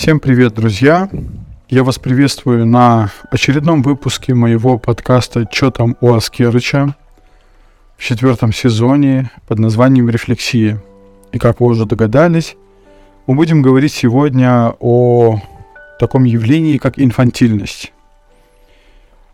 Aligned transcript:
Всем 0.00 0.18
привет, 0.18 0.54
друзья! 0.54 1.10
Я 1.68 1.84
вас 1.84 1.98
приветствую 1.98 2.64
на 2.64 3.10
очередном 3.30 3.82
выпуске 3.82 4.32
моего 4.32 4.78
подкаста 4.78 5.44
«Чё 5.44 5.70
там 5.70 5.94
у 6.00 6.14
Аскерыча» 6.14 6.96
в 7.98 8.02
четвертом 8.02 8.50
сезоне 8.50 9.30
под 9.46 9.58
названием 9.58 10.08
«Рефлексия». 10.08 10.82
И 11.32 11.38
как 11.38 11.60
вы 11.60 11.66
уже 11.66 11.84
догадались, 11.84 12.56
мы 13.26 13.34
будем 13.34 13.60
говорить 13.60 13.92
сегодня 13.92 14.74
о 14.80 15.42
таком 15.98 16.24
явлении, 16.24 16.78
как 16.78 16.98
инфантильность. 16.98 17.92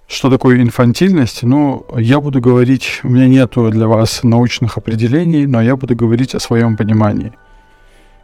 Что 0.09 0.31
такое 0.31 0.61
инфантильность? 0.61 1.45
Ну, 1.45 1.87
я 1.97 2.19
буду 2.19 2.41
говорить, 2.41 3.03
у 3.05 3.09
меня 3.09 3.29
нету 3.29 3.71
для 3.71 3.87
вас 3.87 4.25
научных 4.25 4.79
определений, 4.79 5.47
но 5.47 5.63
я 5.63 5.77
буду 5.77 5.95
говорить 5.95 6.35
о 6.35 6.41
своем 6.41 6.77
понимании. 6.77 7.33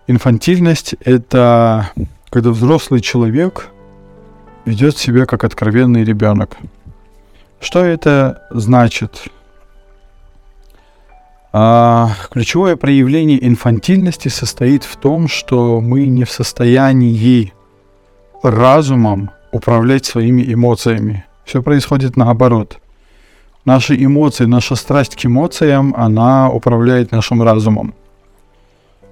Инфантильность— 0.08 0.96
это 1.04 1.92
когда 2.32 2.50
взрослый 2.50 3.02
человек 3.02 3.68
ведет 4.64 4.96
себя 4.96 5.26
как 5.26 5.44
откровенный 5.44 6.02
ребенок. 6.02 6.56
Что 7.60 7.84
это 7.84 8.48
значит? 8.50 9.24
А, 11.52 12.08
ключевое 12.30 12.76
проявление 12.76 13.46
инфантильности 13.46 14.28
состоит 14.28 14.84
в 14.84 14.96
том, 14.96 15.28
что 15.28 15.82
мы 15.82 16.06
не 16.06 16.24
в 16.24 16.30
состоянии 16.30 17.52
разумом 18.42 19.30
управлять 19.52 20.06
своими 20.06 20.42
эмоциями. 20.54 21.26
Все 21.44 21.62
происходит 21.62 22.16
наоборот. 22.16 22.78
Наши 23.66 23.94
эмоции, 24.02 24.46
наша 24.46 24.74
страсть 24.74 25.16
к 25.16 25.26
эмоциям, 25.26 25.94
она 25.98 26.50
управляет 26.50 27.12
нашим 27.12 27.42
разумом. 27.42 27.94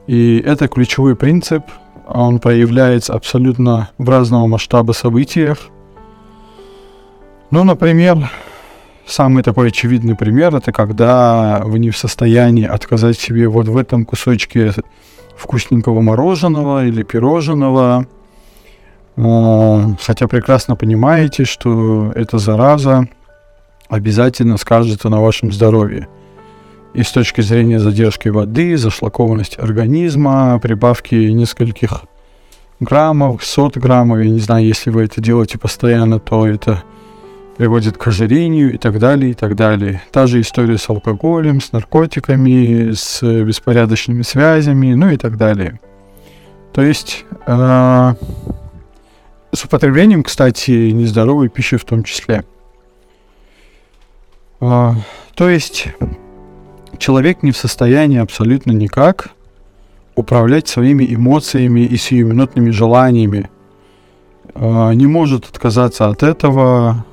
И 0.06 0.38
это 0.38 0.68
ключевой 0.68 1.14
принцип, 1.16 1.64
он 2.12 2.38
проявляется 2.38 3.14
абсолютно 3.14 3.90
в 3.98 4.08
разного 4.08 4.46
масштаба 4.46 4.92
событиях. 4.92 5.58
Ну, 7.50 7.64
например, 7.64 8.30
самый 9.06 9.42
такой 9.42 9.68
очевидный 9.68 10.14
пример 10.14 10.54
это 10.54 10.72
когда 10.72 11.62
вы 11.64 11.78
не 11.78 11.90
в 11.90 11.96
состоянии 11.96 12.66
отказать 12.66 13.18
себе 13.18 13.48
вот 13.48 13.68
в 13.68 13.76
этом 13.76 14.04
кусочке 14.04 14.72
вкусненького 15.36 16.00
мороженого 16.00 16.86
или 16.86 17.02
пирожного, 17.02 18.06
а, 19.16 19.96
хотя 20.00 20.28
прекрасно 20.28 20.76
понимаете, 20.76 21.44
что 21.44 22.12
эта 22.14 22.38
зараза 22.38 23.08
обязательно 23.88 24.56
скажется 24.56 25.08
на 25.08 25.20
вашем 25.20 25.52
здоровье. 25.52 26.08
И 26.92 27.02
с 27.02 27.12
точки 27.12 27.40
зрения 27.40 27.78
задержки 27.78 28.28
воды, 28.28 28.76
зашлакованности 28.76 29.60
организма, 29.60 30.58
прибавки 30.60 31.14
нескольких 31.14 32.02
граммов, 32.80 33.44
сот 33.44 33.76
граммов, 33.76 34.18
я 34.18 34.30
не 34.30 34.40
знаю, 34.40 34.66
если 34.66 34.90
вы 34.90 35.04
это 35.04 35.20
делаете 35.20 35.58
постоянно, 35.58 36.18
то 36.18 36.46
это 36.46 36.82
приводит 37.56 37.98
к 37.98 38.06
ожирению 38.08 38.72
и 38.72 38.78
так 38.78 38.98
далее, 38.98 39.32
и 39.32 39.34
так 39.34 39.54
далее. 39.54 40.02
Та 40.10 40.26
же 40.26 40.40
история 40.40 40.78
с 40.78 40.88
алкоголем, 40.88 41.60
с 41.60 41.72
наркотиками, 41.72 42.92
с 42.92 43.22
беспорядочными 43.22 44.22
связями, 44.22 44.94
ну 44.94 45.10
и 45.10 45.16
так 45.16 45.36
далее. 45.36 45.78
То 46.72 46.82
есть 46.82 47.24
э, 47.46 48.14
с 49.52 49.64
употреблением, 49.64 50.22
кстати, 50.22 50.90
нездоровой 50.90 51.48
пищи 51.48 51.76
в 51.76 51.84
том 51.84 52.02
числе. 52.02 52.44
Э, 54.60 54.92
то 55.34 55.50
есть 55.50 55.88
человек 57.00 57.42
не 57.42 57.50
в 57.50 57.56
состоянии 57.56 58.18
абсолютно 58.18 58.70
никак 58.70 59.30
управлять 60.14 60.68
своими 60.68 61.04
эмоциями 61.12 61.80
и 61.80 61.96
сиюминутными 61.96 62.70
желаниями. 62.70 63.50
Э, 64.54 64.92
не 64.94 65.06
может 65.06 65.46
отказаться 65.46 66.08
от 66.08 66.22
этого, 66.22 67.04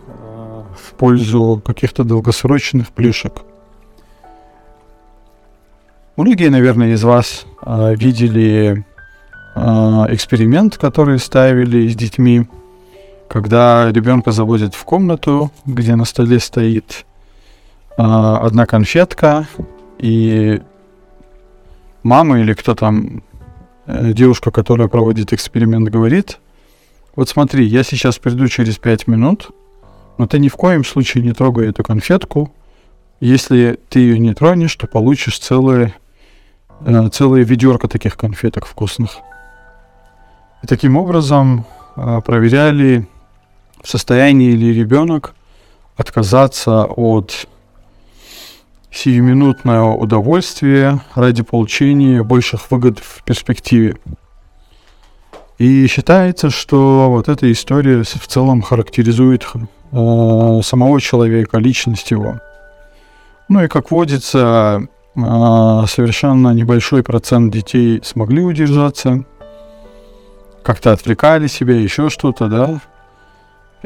в 0.78 0.94
пользу 0.94 1.62
каких-то 1.66 2.04
долгосрочных 2.04 2.90
плюшек. 2.90 3.42
Многие, 6.16 6.50
наверное, 6.50 6.94
из 6.94 7.04
вас 7.04 7.46
э, 7.66 7.96
видели 7.96 8.86
эксперимент, 9.56 10.78
который 10.78 11.18
ставили 11.18 11.88
с 11.88 11.96
детьми, 11.96 12.48
когда 13.28 13.92
ребенка 13.92 14.32
заводят 14.32 14.76
в 14.76 14.84
комнату, 14.84 15.52
где 15.66 15.96
на 15.96 16.06
столе 16.06 16.40
стоит 16.40 17.08
одна 17.98 18.68
конфетка, 18.68 19.48
и 20.00 20.62
мама 22.04 22.40
или 22.40 22.54
кто 22.54 22.76
там, 22.76 23.24
э, 23.86 24.14
девушка, 24.14 24.52
которая 24.52 24.88
проводит 24.88 25.34
эксперимент, 25.34 25.90
говорит, 25.90 26.40
вот 27.16 27.30
смотри, 27.30 27.66
я 27.66 27.84
сейчас 27.84 28.20
приду 28.20 28.48
через 28.48 28.78
пять 28.78 29.08
минут, 29.08 29.50
но 30.18 30.28
ты 30.28 30.40
ни 30.40 30.50
в 30.50 30.56
коем 30.56 30.84
случае 30.84 31.24
не 31.24 31.34
трогай 31.34 31.70
эту 31.70 31.84
конфетку. 31.84 32.54
Если 33.20 33.80
ты 33.90 34.00
ее 34.00 34.20
не 34.20 34.34
тронешь, 34.34 34.76
то 34.76 34.88
получишь 34.88 35.40
целое, 35.40 35.96
э, 36.82 37.10
целое 37.10 37.44
ведерко 37.44 37.88
таких 37.88 38.18
конфеток 38.18 38.66
вкусных. 38.66 39.18
И 40.64 40.68
таким 40.68 40.98
образом 40.98 41.66
э, 41.96 42.22
проверяли, 42.26 43.08
в 43.82 43.88
состоянии 43.88 44.52
ли 44.52 44.74
ребенок 44.74 45.36
отказаться 45.96 46.86
от 46.86 47.48
сиюминутного 48.98 49.94
удовольствия 49.94 51.00
ради 51.14 51.44
получения 51.44 52.24
больших 52.24 52.72
выгод 52.72 53.00
в 53.00 53.24
перспективе. 53.24 53.98
И 55.60 55.88
считается, 55.88 56.50
что 56.50 57.10
вот 57.10 57.30
эта 57.30 57.52
история 57.52 58.04
в 58.04 58.28
целом 58.28 58.62
характеризует 58.62 59.46
э, 59.92 60.60
самого 60.64 61.00
человека, 61.02 61.58
личность 61.58 62.12
его. 62.12 62.40
Ну 63.50 63.64
и 63.64 63.68
как 63.68 63.92
водится, 63.92 64.82
э, 65.16 65.20
совершенно 65.88 66.54
небольшой 66.54 67.04
процент 67.04 67.54
детей 67.54 68.02
смогли 68.04 68.42
удержаться, 68.42 69.26
как-то 70.64 70.92
отвлекали 70.92 71.48
себя, 71.48 71.76
еще 71.76 72.10
что-то, 72.10 72.48
да. 72.48 72.82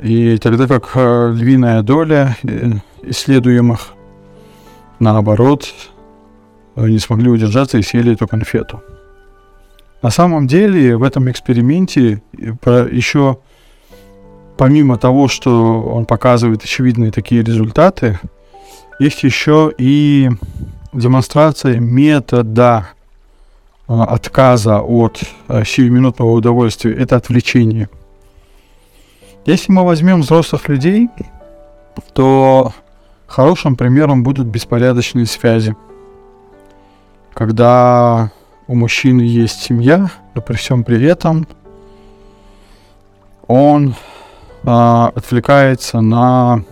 И 0.01 0.37
тогда 0.37 0.67
как 0.67 0.91
э, 0.95 1.33
львиная 1.33 1.83
доля 1.83 2.37
э, 2.43 2.71
исследуемых, 3.03 3.93
наоборот, 5.01 5.73
э, 6.75 6.87
не 6.87 6.99
смогли 6.99 7.29
удержаться 7.29 7.77
и 7.77 7.81
съели 7.81 8.13
эту 8.13 8.27
конфету. 8.27 8.81
На 10.01 10.09
самом 10.09 10.47
деле 10.47 10.97
в 10.97 11.03
этом 11.03 11.29
эксперименте 11.29 12.21
еще 12.31 13.37
помимо 14.57 14.97
того, 14.97 15.27
что 15.27 15.81
он 15.81 16.05
показывает 16.05 16.63
очевидные 16.63 17.11
такие 17.11 17.43
результаты, 17.43 18.19
есть 18.99 19.23
еще 19.23 19.73
и 19.77 20.29
демонстрация 20.93 21.79
метода 21.79 22.89
а, 23.87 24.03
отказа 24.05 24.81
от 24.81 25.23
сиюминутного 25.47 26.31
удовольствия. 26.31 26.93
Это 26.93 27.15
отвлечение. 27.15 27.89
Если 29.45 29.71
мы 29.71 29.83
возьмем 29.83 30.21
взрослых 30.21 30.69
людей, 30.69 31.09
то 32.13 32.73
хорошим 33.31 33.77
примером 33.77 34.23
будут 34.23 34.47
беспорядочные 34.47 35.25
связи. 35.25 35.75
Когда 37.33 38.29
у 38.67 38.75
мужчины 38.75 39.21
есть 39.21 39.61
семья, 39.61 40.11
но 40.35 40.41
при 40.41 40.55
всем 40.55 40.83
при 40.83 41.01
этом 41.05 41.47
он 43.47 43.95
а, 44.65 45.13
отвлекается 45.15 46.01
на 46.01 46.63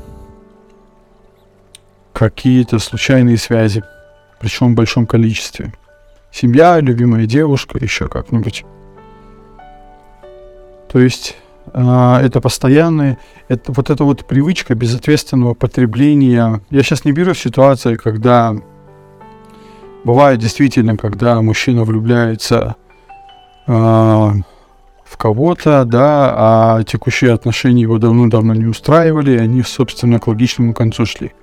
какие-то 2.12 2.80
случайные 2.80 3.38
связи, 3.38 3.82
причем 4.40 4.74
в 4.74 4.76
большом 4.76 5.08
количестве. 5.08 5.74
Семья, 6.30 6.80
любимая 6.82 7.26
девушка, 7.26 7.78
еще 7.78 8.10
как-нибудь. 8.10 8.66
То 10.92 11.00
есть 11.00 11.38
это 11.74 12.42
постоянное, 12.42 13.18
это 13.48 13.72
вот 13.72 13.90
эта 13.90 14.04
вот 14.04 14.26
привычка 14.26 14.76
безответственного 14.76 15.54
потребления. 15.54 16.62
Я 16.70 16.84
сейчас 16.84 17.06
не 17.06 17.12
беру 17.12 17.34
ситуации, 17.34 17.96
когда 17.96 18.56
бывает 20.04 20.40
действительно, 20.40 20.98
когда 20.98 21.42
мужчина 21.42 21.84
влюбляется 21.84 22.76
э, 23.68 23.72
в 23.72 25.18
кого-то, 25.18 25.86
да, 25.86 26.34
а 26.36 26.84
текущие 26.84 27.34
отношения 27.34 27.82
его 27.82 27.98
давно-давно 27.98 28.54
не 28.54 28.66
устраивали, 28.66 29.32
и 29.32 29.38
они, 29.38 29.64
собственно, 29.64 30.20
к 30.20 30.28
логичному 30.28 30.74
концу 30.74 31.06
шли. 31.06 31.34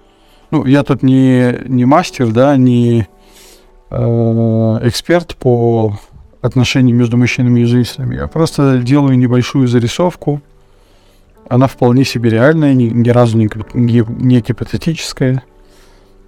Ну, 0.50 0.64
я 0.64 0.82
тут 0.84 1.02
не, 1.02 1.58
не 1.66 1.84
мастер, 1.84 2.28
да, 2.28 2.56
не 2.56 3.08
э, 3.90 4.78
эксперт 4.82 5.36
по 5.36 5.98
отношениям 6.46 6.96
между 6.96 7.16
мужчинами 7.16 7.60
и 7.60 7.64
женщинами. 7.64 8.16
Я 8.16 8.26
просто 8.26 8.78
делаю 8.78 9.18
небольшую 9.18 9.68
зарисовку. 9.68 10.40
Она 11.48 11.66
вполне 11.66 12.04
себе 12.04 12.30
реальная, 12.30 12.74
ни, 12.74 12.84
ни 12.84 13.08
разу 13.10 13.36
не, 13.36 13.48
не, 13.74 14.04
не 14.08 14.40
гипотетическая. 14.40 15.42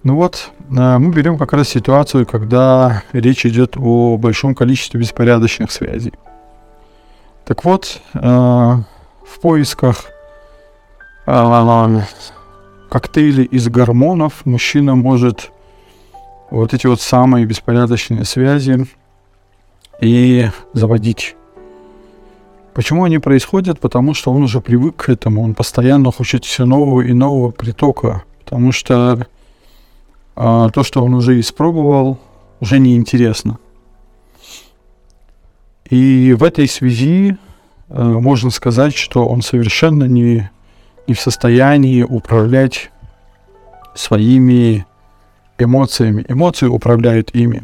Ну 0.03 0.15
вот, 0.15 0.51
э, 0.69 0.97
мы 0.97 1.13
берем 1.13 1.37
как 1.37 1.53
раз 1.53 1.69
ситуацию, 1.69 2.25
когда 2.25 3.03
речь 3.11 3.45
идет 3.45 3.75
о 3.77 4.17
большом 4.17 4.55
количестве 4.55 4.99
беспорядочных 4.99 5.71
связей. 5.71 6.13
Так 7.45 7.65
вот, 7.65 7.99
э, 8.13 8.19
в 8.19 9.39
поисках 9.41 10.05
э, 11.25 12.01
коктейлей 12.89 13.43
из 13.43 13.67
гормонов 13.67 14.45
мужчина 14.45 14.95
может 14.95 15.51
вот 16.49 16.73
эти 16.73 16.87
вот 16.87 17.01
самые 17.01 17.45
беспорядочные 17.45 18.25
связи 18.25 18.87
и 20.01 20.49
заводить. 20.73 21.35
Почему 22.73 23.03
они 23.03 23.19
происходят? 23.19 23.79
Потому 23.79 24.13
что 24.13 24.31
он 24.31 24.43
уже 24.43 24.61
привык 24.61 24.95
к 24.95 25.09
этому, 25.09 25.43
он 25.43 25.53
постоянно 25.53 26.11
хочет 26.11 26.45
все 26.45 26.65
нового 26.65 27.01
и 27.01 27.13
нового 27.13 27.51
притока, 27.51 28.23
потому 28.43 28.71
что 28.71 29.27
а, 30.35 30.69
то, 30.69 30.83
что 30.83 31.03
он 31.03 31.13
уже 31.13 31.39
испробовал, 31.39 32.19
уже 32.61 32.79
неинтересно. 32.79 33.59
И 35.89 36.33
в 36.33 36.43
этой 36.43 36.67
связи 36.67 37.37
э, 37.89 38.03
можно 38.03 38.51
сказать, 38.51 38.95
что 38.95 39.25
он 39.25 39.41
совершенно 39.41 40.03
не, 40.03 40.49
не 41.07 41.13
в 41.15 41.19
состоянии 41.19 42.03
управлять 42.03 42.91
своими 43.95 44.85
эмоциями. 45.57 46.25
Эмоции 46.29 46.67
управляют 46.67 47.31
ими. 47.33 47.63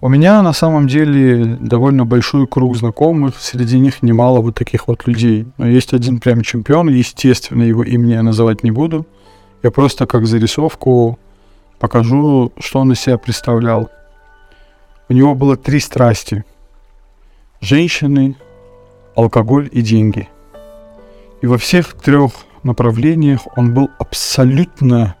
У 0.00 0.08
меня 0.08 0.42
на 0.42 0.52
самом 0.52 0.88
деле 0.88 1.56
довольно 1.60 2.06
большой 2.06 2.46
круг 2.46 2.76
знакомых, 2.76 3.38
среди 3.38 3.78
них 3.78 4.02
немало 4.02 4.40
вот 4.40 4.54
таких 4.54 4.88
вот 4.88 5.06
людей. 5.06 5.46
Но 5.58 5.66
есть 5.66 5.92
один 5.92 6.20
прям 6.20 6.42
чемпион, 6.42 6.88
естественно, 6.88 7.62
его 7.62 7.84
имени 7.84 8.12
я 8.12 8.22
называть 8.22 8.62
не 8.62 8.70
буду. 8.70 9.06
Я 9.62 9.70
просто 9.70 10.06
как 10.06 10.26
зарисовку 10.26 11.18
покажу, 11.78 12.52
что 12.58 12.80
он 12.80 12.92
из 12.92 13.00
себя 13.00 13.18
представлял. 13.18 13.90
У 15.08 15.12
него 15.12 15.34
было 15.34 15.56
три 15.56 15.80
страсти. 15.80 16.44
Женщины, 17.60 18.36
алкоголь 19.14 19.68
и 19.70 19.82
деньги. 19.82 20.28
И 21.42 21.46
во 21.46 21.58
всех 21.58 21.94
трех 21.94 22.32
направлениях 22.62 23.40
он 23.56 23.74
был 23.74 23.90
абсолютно 23.98 25.16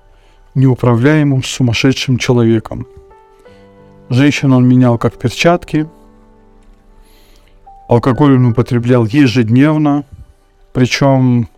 неуправляемым 0.54 1.42
сумасшедшим 1.42 2.18
человеком. 2.18 2.86
Женщин 4.10 4.52
он 4.52 4.66
менял 4.68 4.98
как 4.98 5.16
перчатки. 5.16 5.88
Алкоголь 7.88 8.34
он 8.36 8.46
употреблял 8.46 9.06
ежедневно. 9.06 10.04
Причем 10.72 11.48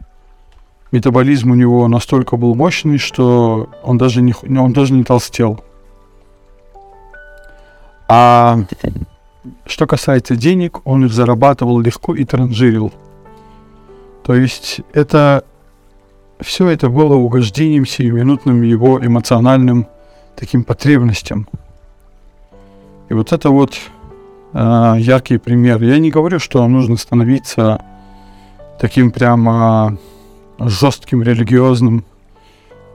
метаболизм 0.90 1.50
у 1.50 1.54
него 1.54 1.88
настолько 1.88 2.36
был 2.36 2.54
мощный, 2.54 2.98
что 2.98 3.70
он 3.82 3.96
даже 3.96 4.20
не, 4.20 4.34
он 4.42 4.74
даже 4.74 4.92
не 4.92 5.02
толстел. 5.02 5.64
А 8.06 8.58
что 9.64 9.86
касается 9.86 10.36
денег, 10.36 10.86
он 10.86 11.06
их 11.06 11.12
зарабатывал 11.12 11.80
легко 11.80 12.14
и 12.14 12.24
транжирил. 12.26 12.92
То 14.24 14.34
есть 14.34 14.82
это 14.92 15.44
все 16.40 16.68
это 16.68 16.90
было 16.90 17.14
угождением 17.14 17.86
сиюминутным 17.86 18.60
его 18.60 19.04
эмоциональным 19.04 19.86
таким 20.36 20.64
потребностям. 20.64 21.48
И 23.12 23.14
вот 23.14 23.30
это 23.30 23.50
вот 23.50 23.78
э, 24.54 24.94
яркий 24.96 25.36
пример. 25.36 25.82
Я 25.82 25.98
не 25.98 26.10
говорю, 26.10 26.38
что 26.38 26.66
нужно 26.66 26.96
становиться 26.96 27.84
таким 28.80 29.10
прямо 29.10 29.98
жестким 30.58 31.22
религиозным, 31.22 32.06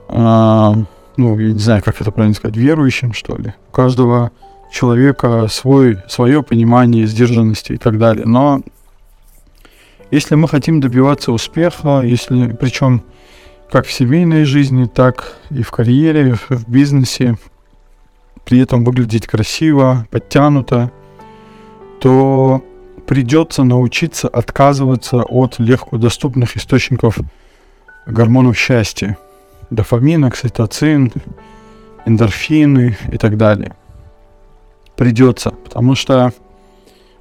э, 0.10 0.74
ну, 1.18 1.40
я 1.40 1.54
не 1.54 1.60
знаю, 1.60 1.84
как 1.84 2.02
это 2.02 2.10
правильно 2.10 2.34
сказать, 2.34 2.58
верующим, 2.58 3.14
что 3.14 3.38
ли. 3.38 3.54
У 3.70 3.72
каждого 3.72 4.32
человека 4.72 5.46
свой, 5.52 6.00
свое 6.08 6.42
понимание 6.42 7.06
сдержанности 7.06 7.74
и 7.74 7.78
так 7.78 8.00
далее. 8.00 8.26
Но 8.26 8.64
если 10.10 10.34
мы 10.34 10.48
хотим 10.48 10.82
добиваться 10.82 11.32
успеха, 11.32 12.02
если, 12.04 12.54
причем 12.54 13.04
как 13.70 13.86
в 13.86 13.94
семейной 13.94 14.46
жизни, 14.46 14.86
так 14.86 15.36
и 15.52 15.62
в 15.62 15.70
карьере, 15.70 16.38
в 16.50 16.68
бизнесе, 16.68 17.38
при 18.48 18.60
этом 18.60 18.86
выглядеть 18.86 19.28
красиво, 19.28 20.08
подтянуто, 20.10 20.90
то 22.00 22.64
придется 23.06 23.66
научиться 23.66 24.30
отказываться 24.30 25.18
от 25.24 25.60
легко 25.60 25.98
доступных 25.98 26.56
источников 26.56 27.18
гормонов 28.06 28.58
счастья. 28.58 29.18
Дофамин, 29.70 30.24
окситоцин, 30.24 31.12
эндорфины 32.06 32.98
и 33.12 33.18
так 33.18 33.36
далее 33.36 33.76
придется, 34.96 35.52
потому 35.66 35.96
что 35.96 36.32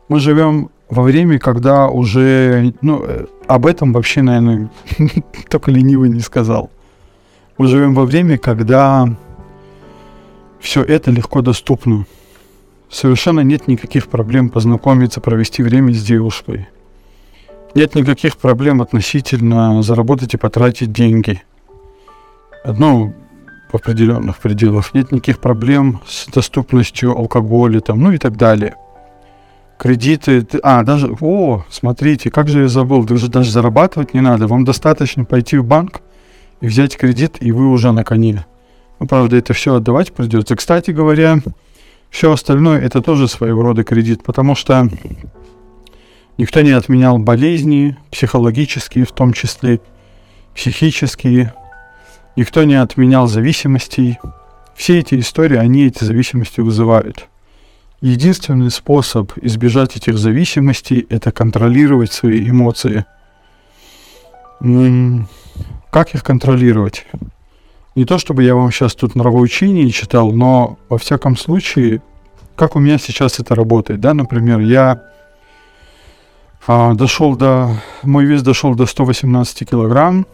мы 0.08 0.20
живем 0.20 0.70
во 0.88 1.02
время, 1.02 1.40
когда 1.40 1.88
уже, 1.88 2.72
ну, 2.82 3.02
э, 3.04 3.26
об 3.48 3.66
этом 3.66 3.92
вообще, 3.92 4.22
наверное, 4.22 4.70
только 5.50 5.72
ленивый 5.72 6.08
не 6.08 6.20
сказал. 6.20 6.70
Мы 7.58 7.66
живем 7.66 7.94
во 7.94 8.04
время, 8.04 8.38
когда 8.38 9.08
все 10.66 10.82
это 10.82 11.12
легко 11.12 11.42
доступно. 11.42 12.06
Совершенно 12.90 13.38
нет 13.38 13.68
никаких 13.68 14.08
проблем 14.08 14.48
познакомиться, 14.48 15.20
провести 15.20 15.62
время 15.62 15.92
с 15.92 16.02
девушкой. 16.02 16.66
Нет 17.76 17.94
никаких 17.94 18.36
проблем 18.36 18.82
относительно 18.82 19.80
заработать 19.84 20.34
и 20.34 20.36
потратить 20.36 20.92
деньги. 20.92 21.40
Ну, 22.64 23.14
в 23.70 23.76
определенных 23.76 24.38
пределах. 24.38 24.92
Нет 24.92 25.12
никаких 25.12 25.38
проблем 25.38 26.00
с 26.04 26.26
доступностью 26.26 27.16
алкоголя 27.16 27.78
там, 27.78 28.00
ну 28.00 28.10
и 28.10 28.18
так 28.18 28.36
далее. 28.36 28.74
Кредиты, 29.78 30.44
а, 30.64 30.82
даже, 30.82 31.14
о, 31.20 31.64
смотрите, 31.70 32.32
как 32.32 32.48
же 32.48 32.62
я 32.62 32.68
забыл, 32.68 33.04
даже, 33.04 33.28
даже 33.28 33.52
зарабатывать 33.52 34.14
не 34.14 34.20
надо. 34.20 34.48
Вам 34.48 34.64
достаточно 34.64 35.24
пойти 35.24 35.58
в 35.58 35.64
банк 35.64 36.00
и 36.60 36.66
взять 36.66 36.96
кредит, 36.96 37.36
и 37.38 37.52
вы 37.52 37.70
уже 37.70 37.92
на 37.92 38.02
коне. 38.02 38.46
Ну, 38.98 39.06
правда, 39.06 39.36
это 39.36 39.52
все 39.52 39.74
отдавать 39.74 40.12
придется. 40.12 40.56
Кстати 40.56 40.90
говоря, 40.90 41.38
все 42.10 42.32
остальное 42.32 42.80
это 42.80 43.02
тоже 43.02 43.28
своего 43.28 43.62
рода 43.62 43.84
кредит, 43.84 44.22
потому 44.22 44.54
что 44.54 44.88
никто 46.38 46.62
не 46.62 46.72
отменял 46.72 47.18
болезни, 47.18 47.96
психологические 48.10 49.04
в 49.04 49.12
том 49.12 49.32
числе, 49.32 49.80
психические, 50.54 51.52
Никто 52.36 52.64
не 52.64 52.74
отменял 52.74 53.26
зависимостей. 53.26 54.18
Все 54.74 54.98
эти 54.98 55.18
истории, 55.18 55.56
они 55.56 55.86
эти 55.86 56.04
зависимости 56.04 56.60
вызывают. 56.60 57.28
Единственный 58.02 58.70
способ 58.70 59.32
избежать 59.40 59.96
этих 59.96 60.18
зависимостей– 60.18 61.06
это 61.10 61.32
контролировать 61.32 62.12
свои 62.12 62.50
эмоции. 62.50 63.06
Как 65.90 66.14
их 66.14 66.22
контролировать? 66.22 67.06
Не 67.96 68.04
то, 68.04 68.18
чтобы 68.18 68.42
я 68.42 68.54
вам 68.54 68.70
сейчас 68.70 68.94
тут 68.94 69.14
нравоучение 69.14 69.90
читал, 69.90 70.30
но 70.30 70.78
во 70.90 70.98
всяком 70.98 71.34
случае, 71.34 72.02
как 72.54 72.76
у 72.76 72.78
меня 72.78 72.98
сейчас 72.98 73.40
это 73.40 73.54
работает, 73.54 74.00
да, 74.00 74.12
например, 74.12 74.60
я 74.60 75.02
а, 76.66 76.92
дошел 76.92 77.36
до, 77.36 77.70
мой 78.02 78.26
вес 78.26 78.42
дошел 78.42 78.74
до 78.74 78.84
118 78.84 79.70
килограмм, 79.70 80.26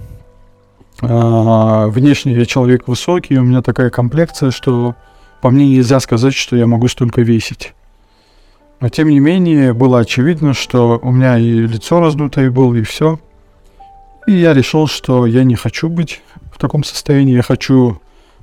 а, 1.02 1.87
внешне 1.87 2.35
я 2.35 2.47
человек 2.47 2.88
высокий, 2.88 3.38
у 3.38 3.45
меня 3.45 3.62
такая 3.62 3.90
комплекция, 3.90 4.50
что 4.50 4.97
по 5.40 5.50
мне 5.50 5.69
нельзя 5.69 6.00
сказать, 6.00 6.35
что 6.35 6.57
я 6.57 6.66
могу 6.66 6.88
столько 6.88 7.23
весить. 7.23 7.75
Но 8.81 8.88
тем 8.88 9.09
не 9.09 9.21
менее, 9.21 9.73
было 9.73 10.00
очевидно, 10.00 10.52
что 10.52 10.99
у 11.00 11.12
меня 11.12 11.38
и 11.38 11.45
лицо 11.45 12.00
раздутое 12.00 12.50
было, 12.50 12.75
и 12.75 12.83
все. 12.83 13.21
И 14.26 14.33
я 14.33 14.52
решил, 14.52 14.88
что 14.88 15.26
я 15.26 15.45
не 15.45 15.54
хочу 15.54 15.88
быть 15.88 16.21
в 16.52 16.59
таком 16.59 16.85
состоянии. 16.85 17.35
Я 17.35 17.42
хочу 17.42 18.00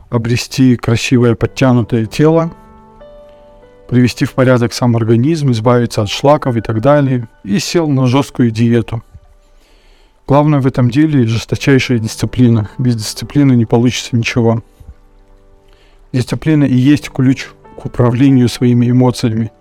обрести 0.10 0.76
красивое 0.76 1.36
подтянутое 1.36 2.06
тело, 2.06 2.52
привести 3.88 4.26
в 4.26 4.34
порядок 4.34 4.74
сам 4.74 4.96
организм, 4.96 5.52
избавиться 5.52 6.02
от 6.02 6.10
шлаков 6.10 6.58
и 6.58 6.62
так 6.62 6.82
далее. 6.82 7.28
И 7.44 7.60
сел 7.60 7.88
на 7.88 8.08
жесткую 8.08 8.52
диету. 8.52 9.04
Главное 10.28 10.60
в 10.60 10.68
этом 10.68 10.90
деле 10.92 11.26
жесточайшая 11.26 12.00
дисциплина. 12.00 12.70
Без 12.78 12.96
дисциплины 12.96 13.54
не 13.54 13.66
получится 13.66 14.16
ничего. 14.16 14.64
Дисциплина 16.12 16.64
и 16.64 16.76
есть 16.76 17.10
ключ 17.10 17.48
к 17.78 17.86
управлению 17.86 18.50
своими 18.50 18.90
эмоциями. 18.90 19.52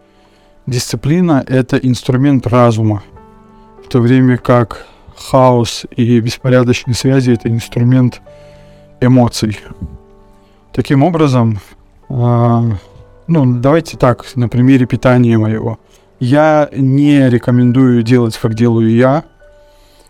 Дисциплина— 0.67 1.43
это 1.49 1.79
инструмент 1.79 2.47
разума, 2.47 3.03
в 3.83 3.89
то 3.89 4.01
время 4.01 4.37
как 4.37 4.87
хаос 5.19 5.87
и 5.97 6.21
беспорядочные 6.21 6.95
связи— 6.95 7.33
это 7.33 7.49
инструмент 7.49 8.21
эмоций. 9.01 9.59
Таким 10.73 11.03
образом, 11.03 11.61
э, 12.09 12.71
ну, 13.27 13.61
давайте 13.61 13.97
так, 13.97 14.25
на 14.37 14.49
примере 14.49 14.87
питания 14.87 15.39
моего. 15.39 15.79
Я 16.21 16.69
не 16.73 17.29
рекомендую 17.29 18.03
делать, 18.03 18.37
как 18.37 18.55
делаю 18.55 18.95
я— 18.95 19.25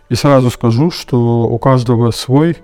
и 0.09 0.15
сразу 0.15 0.49
скажу, 0.49 0.91
что 0.91 1.47
у 1.47 1.57
каждого 1.59 2.11
свой 2.11 2.57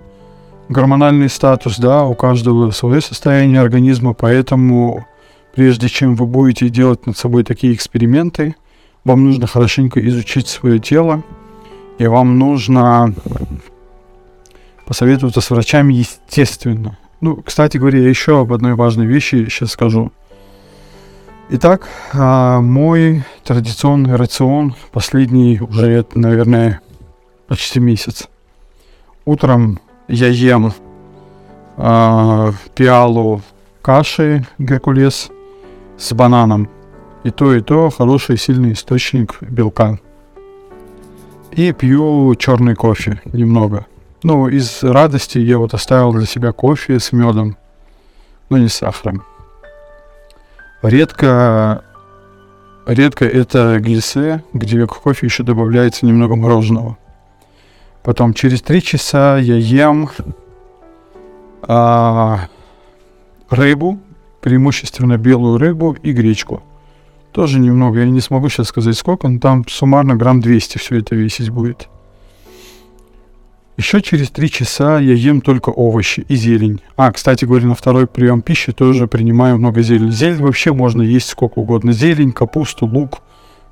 гормональный 0.68 1.28
статус, 1.28 1.78
да, 1.78 2.04
у 2.04 2.14
каждого 2.14 2.70
свое 2.72 3.00
состояние 3.00 3.60
организма, 3.60 4.14
поэтому 4.14 5.06
прежде 5.54 5.88
чем 5.88 6.16
вы 6.16 6.26
будете 6.26 6.68
делать 6.68 7.06
над 7.06 7.16
собой 7.16 7.44
такие 7.44 7.72
эксперименты, 7.72 8.56
вам 9.04 9.24
нужно 9.24 9.46
хорошенько 9.46 10.04
изучить 10.08 10.48
свое 10.48 10.80
тело, 10.80 11.22
и 11.98 12.06
вам 12.06 12.38
нужно 12.38 13.14
посоветоваться 14.86 15.40
с 15.40 15.50
врачами 15.50 15.94
естественно. 15.94 16.98
Ну, 17.20 17.36
кстати 17.36 17.78
говоря, 17.78 17.98
еще 17.98 18.40
об 18.40 18.52
одной 18.52 18.74
важной 18.74 19.06
вещи 19.06 19.46
сейчас 19.48 19.72
скажу. 19.72 20.12
Итак, 21.48 21.88
а, 22.12 22.60
мой 22.60 23.24
традиционный 23.44 24.16
рацион 24.16 24.74
последний 24.92 25.60
уже, 25.60 26.04
наверное, 26.14 26.80
почти 27.46 27.80
месяц. 27.80 28.28
Утром 29.24 29.80
я 30.08 30.28
ем 30.28 30.72
э, 31.76 32.52
пиалу 32.74 33.42
каши 33.82 34.46
Геркулес 34.58 35.30
с 35.96 36.12
бананом. 36.12 36.68
И 37.24 37.30
то, 37.30 37.54
и 37.54 37.60
то 37.60 37.90
хороший 37.90 38.38
сильный 38.38 38.72
источник 38.72 39.40
белка. 39.42 39.98
И 41.56 41.72
пью 41.72 42.34
черный 42.34 42.74
кофе 42.74 43.22
немного. 43.24 43.86
Ну, 44.22 44.46
из 44.46 44.82
радости 44.82 45.38
я 45.38 45.56
вот 45.56 45.72
оставил 45.72 46.12
для 46.12 46.26
себя 46.26 46.52
кофе 46.52 47.00
с 47.00 47.12
медом, 47.12 47.56
но 48.50 48.58
не 48.58 48.68
с 48.68 48.74
сахаром. 48.74 49.22
Редко, 50.82 51.82
редко 52.86 53.24
это 53.24 53.78
глиссе, 53.80 54.44
где 54.52 54.86
к 54.86 54.96
кофе 54.96 55.28
еще 55.28 55.44
добавляется 55.44 56.04
немного 56.04 56.36
мороженого. 56.36 56.98
Потом 58.02 58.34
через 58.34 58.60
три 58.60 58.82
часа 58.82 59.38
я 59.38 59.56
ем 59.56 60.10
а, 61.62 62.48
рыбу, 63.48 63.98
преимущественно 64.42 65.16
белую 65.16 65.56
рыбу 65.56 65.96
и 66.02 66.12
гречку. 66.12 66.62
Тоже 67.36 67.58
немного, 67.58 67.98
я 67.98 68.06
не 68.06 68.22
смогу 68.22 68.48
сейчас 68.48 68.68
сказать 68.68 68.96
сколько, 68.96 69.28
но 69.28 69.38
там 69.38 69.68
суммарно 69.68 70.16
грамм 70.16 70.40
200 70.40 70.78
все 70.78 71.00
это 71.00 71.14
весить 71.14 71.50
будет. 71.50 71.90
Еще 73.76 74.00
через 74.00 74.30
три 74.30 74.50
часа 74.50 74.98
я 74.98 75.12
ем 75.12 75.42
только 75.42 75.68
овощи 75.68 76.24
и 76.30 76.34
зелень. 76.34 76.80
А, 76.96 77.12
кстати 77.12 77.44
говоря, 77.44 77.66
на 77.66 77.74
второй 77.74 78.06
прием 78.06 78.40
пищи 78.40 78.72
тоже 78.72 79.06
принимаю 79.06 79.58
много 79.58 79.82
зелени. 79.82 80.12
Зелень 80.12 80.40
вообще 80.40 80.72
можно 80.72 81.02
есть 81.02 81.28
сколько 81.28 81.58
угодно. 81.58 81.92
Зелень, 81.92 82.32
капусту, 82.32 82.86
лук. 82.86 83.18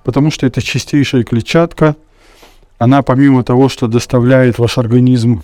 Потому 0.02 0.30
что 0.30 0.44
это 0.44 0.60
чистейшая 0.60 1.24
клетчатка. 1.24 1.96
Она 2.76 3.00
помимо 3.00 3.44
того, 3.44 3.70
что 3.70 3.86
доставляет 3.86 4.58
ваш 4.58 4.76
организм 4.76 5.42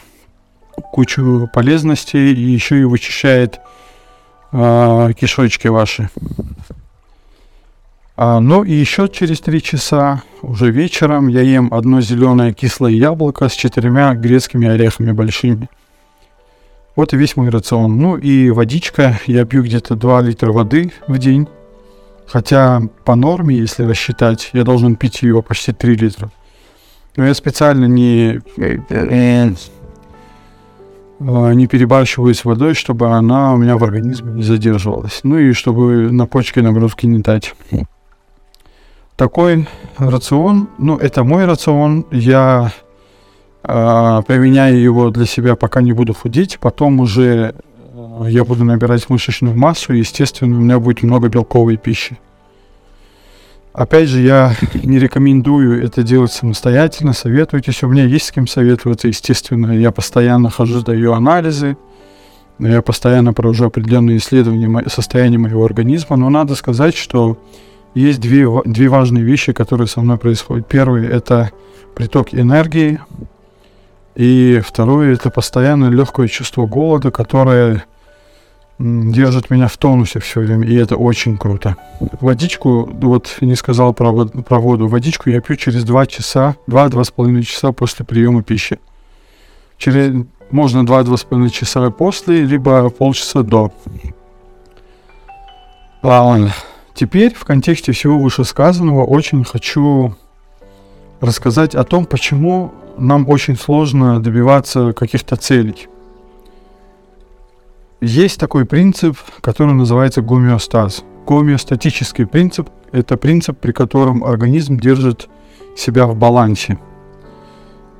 кучу 0.92 1.48
полезностей, 1.54 2.34
еще 2.34 2.80
и 2.80 2.84
вычищает 2.84 3.60
э, 4.52 5.10
кишочки 5.18 5.68
ваши. 5.68 6.10
А, 8.22 8.38
ну 8.38 8.64
и 8.64 8.74
еще 8.74 9.08
через 9.08 9.40
три 9.40 9.62
часа, 9.62 10.22
уже 10.42 10.70
вечером, 10.70 11.28
я 11.28 11.40
ем 11.40 11.72
одно 11.72 12.02
зеленое 12.02 12.52
кислое 12.52 12.90
яблоко 12.90 13.48
с 13.48 13.52
четырьмя 13.52 14.12
грецкими 14.12 14.68
орехами 14.68 15.12
большими. 15.12 15.70
Вот 16.96 17.14
и 17.14 17.16
весь 17.16 17.34
мой 17.36 17.48
рацион. 17.48 17.96
Ну 17.96 18.18
и 18.18 18.50
водичка. 18.50 19.18
Я 19.26 19.46
пью 19.46 19.62
где-то 19.62 19.96
2 19.96 20.20
литра 20.20 20.52
воды 20.52 20.92
в 21.08 21.16
день. 21.16 21.48
Хотя 22.26 22.82
по 23.06 23.14
норме, 23.14 23.56
если 23.56 23.84
рассчитать, 23.84 24.50
я 24.52 24.64
должен 24.64 24.96
пить 24.96 25.22
ее 25.22 25.42
почти 25.42 25.72
3 25.72 25.96
литра. 25.96 26.30
Но 27.16 27.24
я 27.24 27.32
специально 27.32 27.86
не, 27.86 28.42
э, 28.58 28.76
не 31.18 31.66
перебарщиваю 31.68 32.34
с 32.34 32.44
водой, 32.44 32.74
чтобы 32.74 33.12
она 33.12 33.54
у 33.54 33.56
меня 33.56 33.78
в 33.78 33.82
организме 33.84 34.32
не 34.34 34.42
задерживалась. 34.42 35.20
Ну 35.22 35.38
и 35.38 35.54
чтобы 35.54 36.12
на 36.12 36.26
почки 36.26 36.60
нагрузки 36.60 37.06
не 37.06 37.20
дать 37.20 37.54
такой 39.20 39.68
рацион, 39.98 40.70
ну, 40.78 40.96
это 40.96 41.24
мой 41.24 41.44
рацион, 41.44 42.06
я 42.10 42.72
э, 43.62 44.22
применяю 44.26 44.80
его 44.80 45.10
для 45.10 45.26
себя, 45.26 45.56
пока 45.56 45.82
не 45.82 45.92
буду 45.92 46.14
худеть, 46.14 46.58
потом 46.58 47.00
уже 47.00 47.54
э, 47.92 48.24
я 48.30 48.44
буду 48.44 48.64
набирать 48.64 49.10
мышечную 49.10 49.54
массу, 49.54 49.92
и, 49.92 49.98
естественно, 49.98 50.56
у 50.56 50.60
меня 50.60 50.78
будет 50.78 51.02
много 51.02 51.28
белковой 51.28 51.76
пищи. 51.76 52.18
Опять 53.74 54.08
же, 54.08 54.22
я 54.22 54.54
не 54.72 54.98
рекомендую 54.98 55.84
это 55.84 56.02
делать 56.02 56.32
самостоятельно, 56.32 57.12
советуйтесь, 57.12 57.82
у 57.82 57.88
меня 57.88 58.06
есть 58.06 58.28
с 58.28 58.32
кем 58.32 58.46
советоваться, 58.46 59.08
естественно, 59.08 59.70
я 59.78 59.92
постоянно 59.92 60.48
хожу, 60.48 60.80
даю 60.80 61.12
анализы, 61.12 61.76
я 62.58 62.80
постоянно 62.80 63.34
провожу 63.34 63.66
определенные 63.66 64.16
исследования 64.16 64.88
состояния 64.88 65.36
моего 65.36 65.62
организма, 65.62 66.16
но 66.16 66.30
надо 66.30 66.54
сказать, 66.54 66.96
что 66.96 67.36
есть 67.94 68.20
две, 68.20 68.46
две 68.64 68.88
важные 68.88 69.24
вещи, 69.24 69.52
которые 69.52 69.86
со 69.86 70.00
мной 70.00 70.18
происходят. 70.18 70.66
Первый— 70.66 71.06
это 71.08 71.50
приток 71.94 72.32
энергии, 72.32 73.00
и 74.14 74.60
второе— 74.64 75.12
это 75.14 75.30
постоянное 75.30 75.90
легкое 75.90 76.28
чувство 76.28 76.66
голода, 76.66 77.10
которое 77.10 77.84
держит 78.78 79.50
меня 79.50 79.68
в 79.68 79.76
тонусе 79.76 80.20
все 80.20 80.40
время, 80.40 80.66
и 80.66 80.74
это 80.74 80.96
очень 80.96 81.36
круто. 81.36 81.76
Водичку, 82.20 82.88
вот 82.90 83.36
не 83.42 83.54
сказал 83.54 83.92
про, 83.92 84.24
про 84.24 84.58
воду, 84.58 84.88
водичку 84.88 85.28
я 85.28 85.42
пью 85.42 85.56
через 85.56 85.84
2 85.84 86.06
часа, 86.06 86.56
2-2,5 86.66 87.42
часа 87.42 87.72
после 87.72 88.06
приема 88.06 88.42
пищи. 88.42 88.78
Через, 89.76 90.24
можно 90.50 90.80
2-2,5 90.80 91.50
часа 91.50 91.90
после, 91.90 92.42
либо 92.44 92.88
полчаса 92.88 93.42
до. 93.42 93.70
Ладно. 96.02 96.54
Теперь 96.94 97.34
в 97.34 97.44
контексте 97.44 97.92
всего 97.92 98.18
вышесказанного 98.18 99.04
очень 99.04 99.44
хочу 99.44 100.14
рассказать 101.20 101.74
о 101.74 101.84
том, 101.84 102.06
почему 102.06 102.72
нам 102.98 103.28
очень 103.28 103.56
сложно 103.56 104.20
добиваться 104.20 104.92
каких-то 104.92 105.36
целей. 105.36 105.88
Есть 108.00 108.40
такой 108.40 108.64
принцип, 108.64 109.18
который 109.40 109.74
называется 109.74 110.22
гомеостаз. 110.22 111.04
Гомеостатический 111.26 112.26
принцип– 112.26 112.68
это 112.92 113.16
принцип, 113.16 113.58
при 113.58 113.72
котором 113.72 114.24
организм 114.24 114.78
держит 114.78 115.28
себя 115.76 116.06
в 116.06 116.16
балансе 116.16 116.78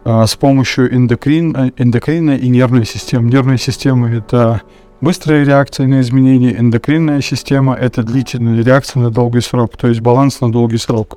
а, 0.05 0.27
с 0.27 0.35
помощью 0.37 0.95
эндокрин, 0.95 1.73
эндокринной 1.77 2.39
и 2.39 2.49
нервной 2.49 2.87
системы. 2.87 3.31
Нервная 3.31 3.59
система– 3.59 4.11
это 4.11 4.63
Быстрая 5.01 5.45
реакция 5.45 5.87
на 5.87 6.03
изменения, 6.03 6.59
эндокринная 6.59 7.23
система– 7.23 7.75
это 7.81 8.03
длительная 8.03 8.63
реакция 8.63 9.01
на 9.01 9.11
долгий 9.11 9.41
срок, 9.41 9.77
то 9.79 9.89
есть 9.89 10.01
баланс 10.01 10.43
на 10.43 10.53
долгий 10.53 10.77
срок. 10.77 11.17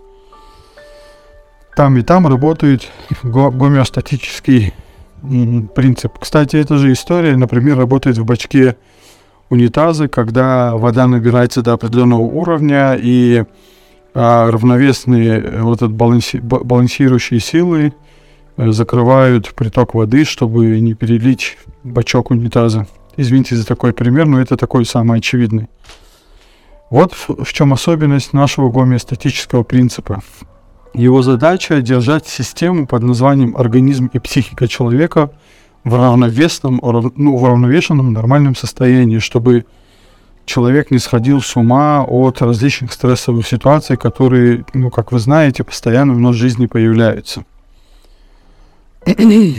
Там 1.75 1.97
и 1.97 2.01
там 2.01 2.25
работает 2.27 2.87
гомеостатический 3.23 4.73
принцип. 5.75 6.17
Кстати, 6.17 6.55
эта 6.55 6.77
же 6.77 6.93
история, 6.93 7.35
например, 7.35 7.77
работает 7.77 8.17
в 8.17 8.25
бачке 8.25 8.77
унитаза, 9.49 10.07
когда 10.07 10.77
вода 10.77 11.05
набирается 11.07 11.61
до 11.61 11.73
определенного 11.73 12.21
уровня, 12.21 12.97
и 12.97 13.43
а, 14.13 14.49
равновесные 14.49 15.41
э, 15.41 15.61
вот 15.61 15.77
этот 15.77 15.93
баланси, 15.93 16.37
балансирующие 16.37 17.39
силы 17.39 17.93
э, 18.57 18.71
закрывают 18.71 19.53
приток 19.55 19.93
воды, 19.93 20.23
чтобы 20.23 20.79
не 20.79 20.93
перелить 20.93 21.57
бачок 21.83 22.31
унитаза. 22.31 22.87
Извините 23.15 23.55
за 23.55 23.65
такой 23.65 23.93
пример, 23.93 24.25
но 24.25 24.41
это 24.41 24.57
такой 24.57 24.85
самый 24.85 25.19
очевидный. 25.19 25.67
Вот 26.89 27.13
в, 27.13 27.43
в 27.43 27.53
чем 27.53 27.73
особенность 27.73 28.33
нашего 28.33 28.69
гомеостатического 28.69 29.63
принципа. 29.63 30.21
Его 30.93 31.21
задача 31.21 31.81
держать 31.81 32.27
систему 32.27 32.85
под 32.85 33.03
названием 33.03 33.55
организм 33.57 34.09
и 34.13 34.19
психика 34.19 34.67
человека 34.67 35.31
в 35.83 35.95
равновесном, 35.95 36.79
ну, 37.15 37.37
в 37.37 37.45
равновешенном 37.45 38.13
нормальном 38.13 38.55
состоянии, 38.55 39.19
чтобы 39.19 39.65
человек 40.45 40.91
не 40.91 40.99
сходил 40.99 41.41
с 41.41 41.55
ума 41.55 42.03
от 42.07 42.41
различных 42.41 42.93
стрессовых 42.93 43.47
ситуаций, 43.47 43.97
которые, 43.97 44.65
ну, 44.73 44.89
как 44.89 45.11
вы 45.11 45.19
знаете, 45.19 45.63
постоянно 45.63 46.13
в 46.13 46.19
нашей 46.19 46.39
жизни 46.39 46.67
появляются. 46.67 47.43
ну 49.05 49.55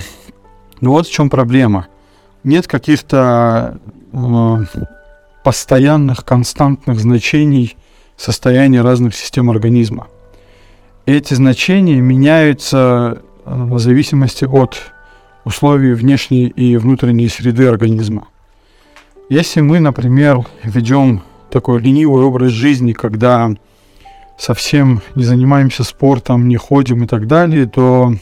вот 0.91 1.07
в 1.07 1.13
чем 1.13 1.31
проблема 1.31 1.89
нет 2.45 2.67
каких-то 2.67 3.79
э, 4.13 4.65
постоянных, 5.43 6.25
константных 6.25 7.01
значений 7.01 7.77
состояния 8.17 8.83
разных 8.83 9.15
систем 9.15 9.51
организма. 9.51 10.07
Эти 11.07 11.35
значения 11.35 12.01
меняются 12.01 13.23
э, 13.45 13.55
в 13.55 13.79
зависимости 13.79 14.45
от 14.45 14.93
условий 15.45 15.93
внешней 15.93 16.47
и 16.47 16.77
внутренней 16.77 17.29
среды 17.29 17.67
организма. 17.67 18.29
Если 19.29 19.61
мы, 19.61 19.81
например, 19.81 20.47
ведем 20.63 21.23
такой 21.51 21.81
ленивый 21.81 22.25
образ 22.25 22.51
жизни, 22.51 22.93
когда 22.93 23.51
совсем 24.39 25.03
не 25.15 25.25
занимаемся 25.25 25.85
спортом, 25.85 26.49
не 26.49 26.57
ходим 26.57 27.05
и 27.05 27.07
так 27.07 27.27
далее, 27.27 27.67
то 27.67 28.15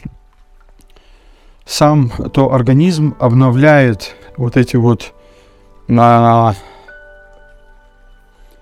сам, 1.64 2.10
то 2.32 2.52
организм 2.52 3.14
обновляет 3.18 4.14
вот 4.36 4.56
эти 4.56 4.76
вот 4.76 5.12
а, 5.88 6.54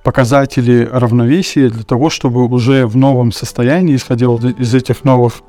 показатели 0.02 0.88
равновесия 0.90 1.68
для 1.68 1.84
того, 1.84 2.10
чтобы 2.10 2.46
уже 2.46 2.86
в 2.86 2.96
новом 2.96 3.32
состоянии, 3.32 3.96
исходя 3.96 4.26
из 4.26 4.74
этих 4.74 5.04
новых 5.04 5.42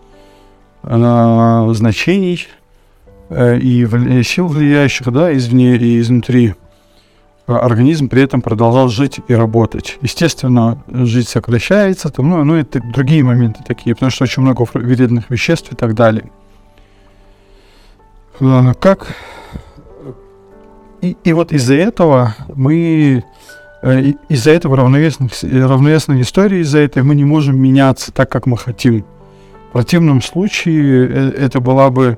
э, 0.83 1.69
значений 1.73 2.47
э, 3.29 3.59
и 3.59 3.85
в, 3.85 4.23
сил 4.23 4.47
влияющих, 4.47 5.11
да, 5.11 5.35
извне 5.35 5.77
и 5.77 5.99
изнутри, 5.99 6.55
э, 7.47 7.53
организм 7.53 8.09
при 8.09 8.23
этом 8.23 8.41
продолжал 8.41 8.89
жить 8.89 9.19
и 9.27 9.33
работать. 9.33 9.97
Естественно, 10.01 10.83
жизнь 10.89 11.29
сокращается, 11.29 12.09
там, 12.09 12.29
ну, 12.29 12.43
ну, 12.43 12.55
это 12.55 12.81
другие 12.81 13.23
моменты 13.23 13.61
такие, 13.65 13.95
потому 13.95 14.11
что 14.11 14.25
очень 14.25 14.43
много 14.43 14.67
вредных 14.73 15.29
веществ 15.29 15.71
и 15.71 15.75
так 15.75 15.95
далее. 15.95 16.29
Э, 18.41 18.73
как 18.79 19.15
и, 21.01 21.15
и 21.23 21.33
вот 21.33 21.51
из-за 21.51 21.75
этого 21.75 22.35
мы 22.53 23.23
э, 23.83 24.01
из-за 24.29 24.51
этого 24.51 24.77
равновесных, 24.77 25.31
равновесной 25.43 26.21
истории, 26.21 26.59
из-за 26.59 26.79
этого 26.79 27.05
мы 27.05 27.15
не 27.15 27.23
можем 27.23 27.59
меняться 27.61 28.11
так, 28.11 28.29
как 28.31 28.47
мы 28.47 28.57
хотим. 28.57 29.05
В 29.69 29.73
противном 29.73 30.21
случае 30.21 31.07
э, 31.07 31.29
это 31.37 31.59
была 31.59 31.89
бы 31.89 32.17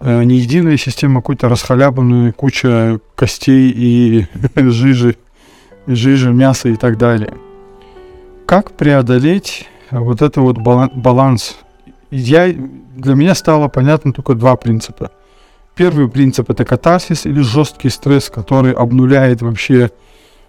не 0.00 0.36
единая 0.36 0.76
система, 0.76 1.20
а 1.20 1.22
какой-то 1.22 1.48
расхалябанная 1.48 2.32
куча 2.32 2.98
костей 3.14 3.70
и 3.70 4.26
жижи, 4.56 5.16
жижи, 5.86 6.30
мяса 6.30 6.68
и 6.68 6.76
так 6.76 6.98
далее. 6.98 7.32
Как 8.44 8.72
преодолеть 8.72 9.66
вот 9.90 10.20
этот 10.20 10.36
вот 10.38 10.58
баланс? 10.58 11.56
Я, 12.10 12.52
для 12.52 13.14
меня 13.14 13.34
стало 13.34 13.68
понятно 13.68 14.12
только 14.12 14.34
два 14.34 14.56
принципа– 14.56 15.10
Первый 15.74 16.08
принцип 16.08 16.50
это 16.50 16.64
катарсис 16.64 17.26
или 17.26 17.40
жесткий 17.40 17.88
стресс, 17.88 18.30
который 18.30 18.72
обнуляет 18.72 19.42
вообще 19.42 19.90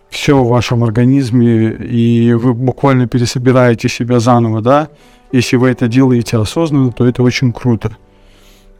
все 0.10 0.38
в 0.38 0.48
вашем 0.48 0.84
организме, 0.84 1.72
и 1.72 2.34
вы 2.34 2.54
буквально 2.54 3.08
пересобираете 3.08 3.90
себя 3.90 4.20
заново, 4.20 4.62
да. 4.62 4.90
Если 5.32 5.56
вы 5.56 5.70
это 5.70 5.88
делаете 5.88 6.38
осознанно, 6.38 6.92
то 6.92 7.06
это 7.08 7.24
очень 7.24 7.52
круто. 7.52 7.98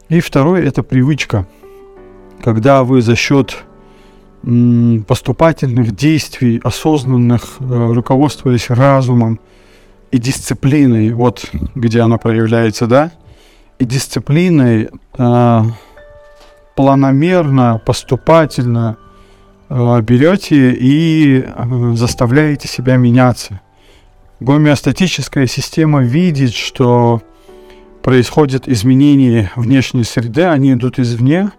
И 0.08 0.20
второе 0.20 0.62
это 0.62 0.84
привычка, 0.84 1.48
когда 2.42 2.84
вы 2.84 3.02
за 3.02 3.16
счет 3.16 3.64
поступательных 5.08 5.96
действий, 5.96 6.60
осознанных, 6.62 7.56
э, 7.58 7.92
руководствуясь 7.92 8.70
разумом 8.70 9.40
и 10.12 10.18
дисциплиной, 10.18 11.12
вот 11.12 11.50
где 11.74 12.02
она 12.02 12.16
проявляется, 12.16 12.86
да, 12.86 13.10
и 13.80 13.84
дисциплиной 13.84 14.90
э, 15.18 15.62
планомерно, 16.76 17.80
поступательно 17.84 18.98
э, 19.68 20.00
берете 20.02 20.72
и 20.72 21.42
э, 21.44 21.92
заставляете 21.94 22.68
себя 22.68 22.96
меняться. 22.96 23.60
Гомеостатическая 24.38 25.46
система 25.46 26.02
видит, 26.02 26.52
что 26.52 27.22
происходят 28.02 28.68
изменения 28.68 29.50
внешней 29.56 30.04
среды, 30.04 30.44
они 30.44 30.74
идут 30.74 30.98
извне, 30.98 31.50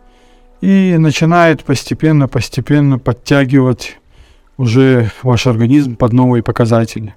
и 0.62 0.96
начинает 0.98 1.64
постепенно-постепенно 1.64 3.00
подтягивать 3.00 3.98
уже 4.58 5.12
ваш 5.24 5.48
организм 5.48 5.96
под 5.96 6.14
новые 6.14 6.44
показатели. 6.44 7.16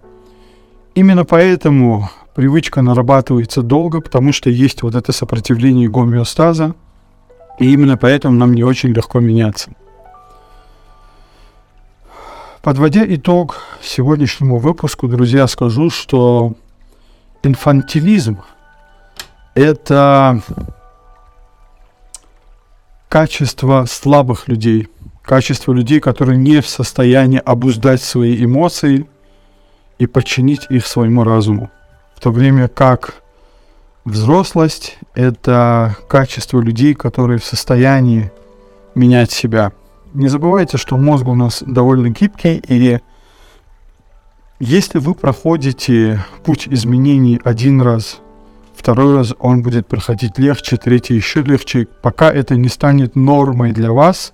Именно 0.94 1.24
поэтому 1.24 2.10
привычка 2.34 2.80
нарабатывается 2.80 3.62
долго, 3.62 4.00
потому 4.00 4.32
что 4.32 4.48
есть 4.48 4.82
вот 4.82 4.94
это 4.94 5.12
сопротивление 5.12 5.90
гомеостаза– 5.90 6.74
и 7.60 7.72
именно 7.72 7.98
поэтому 7.98 8.36
нам 8.36 8.54
не 8.54 8.64
очень 8.64 8.88
легко 8.88 9.20
меняться. 9.20 9.70
Подводя 12.62 13.04
итог 13.06 13.62
сегодняшнему 13.82 14.58
выпуску, 14.58 15.08
друзья, 15.08 15.46
скажу, 15.46 15.90
что 15.90 16.54
инфантилизм– 17.42 18.40
это 19.54 20.42
качество 23.08 23.84
слабых 23.86 24.48
людей, 24.48 24.88
качество 25.22 25.72
людей, 25.72 26.00
которые 26.00 26.38
не 26.38 26.62
в 26.62 26.68
состоянии 26.68 27.42
обуздать 27.44 28.02
свои 28.02 28.42
эмоции 28.42 29.06
и 29.98 30.06
подчинить 30.06 30.66
их 30.70 30.86
своему 30.86 31.24
разуму. 31.24 31.70
В 32.14 32.20
то 32.20 32.30
время 32.30 32.68
как 32.68 33.19
Взрослость— 34.04 34.98
это 35.14 35.96
качество 36.08 36.60
людей, 36.60 36.94
которые 36.94 37.38
в 37.38 37.44
состоянии 37.44 38.32
менять 38.94 39.30
себя. 39.30 39.72
Не 40.14 40.28
забывайте, 40.28 40.78
что 40.78 40.96
мозг 40.96 41.28
у 41.28 41.34
нас 41.34 41.62
довольно 41.66 42.08
гибкий, 42.08 42.62
и 42.66 42.98
если 44.58 44.98
вы 44.98 45.14
проходите 45.14 46.24
путь 46.44 46.66
изменений 46.66 47.40
один 47.44 47.82
раз, 47.82 48.20
второй 48.74 49.16
раз 49.16 49.34
он 49.38 49.62
будет 49.62 49.86
проходить 49.86 50.38
легче, 50.38 50.78
третий 50.78 51.14
еще 51.14 51.42
легче, 51.42 51.86
пока 52.02 52.32
это 52.32 52.56
не 52.56 52.68
станет 52.68 53.16
нормой 53.16 53.72
для 53.72 53.92
вас, 53.92 54.32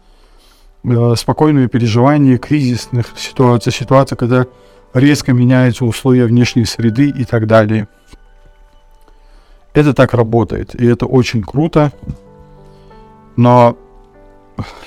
э, 0.84 1.14
спокойное 1.16 1.66
переживание 1.66 2.38
кризисных 2.38 3.14
ситуаций, 3.16 3.72
ситуаций, 3.72 4.16
когда 4.16 4.46
резко 4.94 5.32
меняются 5.32 5.84
условия 5.84 6.26
внешней 6.26 6.64
среды 6.64 7.08
и 7.08 7.24
так 7.24 7.46
далее. 7.46 7.88
Это 9.76 9.92
так 9.92 10.14
работает, 10.14 10.74
и 10.74 10.86
это 10.86 11.04
очень 11.04 11.42
круто. 11.42 11.92
Но 13.36 13.76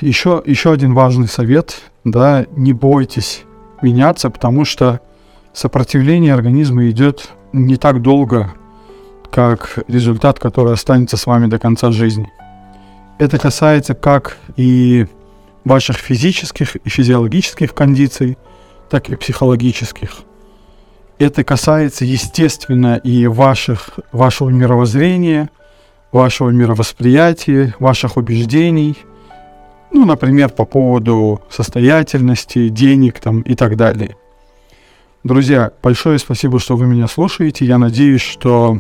еще, 0.02 0.42
еще 0.44 0.72
один 0.72 0.96
важный 0.96 1.28
совет, 1.28 1.80
да, 2.04 2.48
не 2.56 2.74
бойтесь 2.74 3.44
меняться, 3.84 4.32
потому 4.32 4.66
что 4.66 5.00
сопротивление 5.54 6.34
организма 6.34 6.90
идет 6.90 7.30
не 7.54 7.76
так 7.76 8.02
долго, 8.02 8.52
как 9.30 9.78
результат, 9.88 10.40
который 10.40 10.74
останется 10.74 11.18
с 11.18 11.28
вами 11.28 11.46
до 11.46 11.60
конца 11.60 11.92
жизни. 11.92 12.32
Это 13.20 13.38
касается 13.38 13.94
как 13.94 14.38
и 14.56 15.06
ваших 15.66 15.98
физических 15.98 16.78
и 16.78 16.90
физиологических 16.90 17.76
кондиций, 17.76 18.40
так 18.90 19.08
и 19.12 19.16
психологических 19.16 20.24
это 21.20 21.44
касается, 21.44 22.06
естественно, 22.06 22.96
и 22.96 23.28
ваших, 23.28 24.00
вашего 24.12 24.50
мировоззрения, 24.50 25.50
вашего 26.12 26.50
мировосприятия, 26.50 27.76
ваших 27.80 28.18
убеждений, 28.18 28.98
ну, 29.92 30.06
например, 30.06 30.50
по 30.50 30.66
поводу 30.66 31.42
состоятельности, 31.50 32.70
денег 32.70 33.20
там 33.20 33.42
и 33.42 33.56
так 33.56 33.76
далее. 33.76 34.16
Друзья, 35.24 35.72
большое 35.84 36.18
спасибо, 36.20 36.60
что 36.60 36.78
вы 36.78 36.86
меня 36.86 37.08
слушаете. 37.08 37.66
Я 37.66 37.78
надеюсь, 37.78 38.22
что 38.22 38.80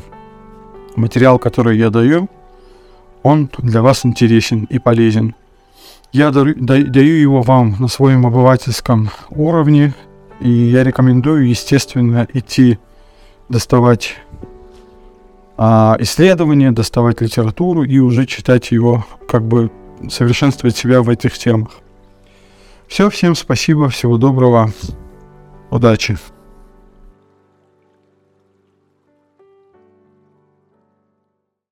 материал, 0.95 1.39
который 1.39 1.78
я 1.78 1.89
даю, 1.89 2.30
он 3.23 3.49
для 3.58 3.82
вас 3.82 4.06
интересен 4.06 4.65
и 4.69 4.80
полезен. 4.80 5.36
Я 6.12 6.32
даю, 6.32 7.15
его 7.15 7.41
вам 7.41 7.75
на 7.80 7.88
своем 7.88 8.25
обывательском 8.25 9.10
уровне, 9.30 9.93
и 10.39 10.49
я 10.49 10.84
рекомендую, 10.84 11.47
естественно, 11.47 12.28
идти 12.34 12.80
доставать 13.49 14.15
а, 15.58 15.97
исследования, 15.99 16.71
доставать 16.71 17.21
литературу 17.21 17.84
и 17.84 17.99
уже 17.99 18.25
читать 18.25 18.71
его, 18.71 19.06
как 19.28 19.43
бы 19.43 19.71
совершенствовать 20.10 20.78
себя 20.78 21.02
в 21.02 21.10
этих 21.10 21.38
темах. 21.38 21.71
Все, 22.88 23.10
всем 23.10 23.36
спасибо, 23.36 23.89
всего 23.89 24.17
доброго, 24.17 24.71
удачи. 25.69 26.17